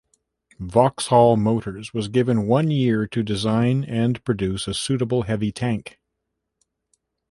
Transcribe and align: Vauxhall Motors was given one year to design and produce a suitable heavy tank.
Vauxhall 0.57 1.37
Motors 1.37 1.93
was 1.93 2.07
given 2.07 2.47
one 2.47 2.71
year 2.71 3.05
to 3.05 3.21
design 3.21 3.83
and 3.83 4.23
produce 4.25 4.67
a 4.67 4.73
suitable 4.73 5.21
heavy 5.21 5.51
tank. 5.51 5.99